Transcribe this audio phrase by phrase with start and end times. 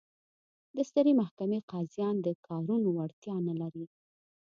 [0.75, 3.85] د سترې محکمې قاضیان د کارونو وړتیا نه لري.